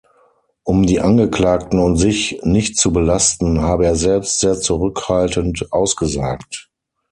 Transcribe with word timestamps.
Um 0.63 0.87
die 0.87 0.99
Angeklagten 0.99 1.77
und 1.77 1.97
sich 1.97 2.39
nicht 2.41 2.75
zu 2.79 2.91
belasten, 2.91 3.61
habe 3.61 3.85
er 3.85 3.95
selbst 3.95 4.39
sehr 4.39 4.59
zurückhaltend 4.59 5.71
ausgesagt. 5.71 6.71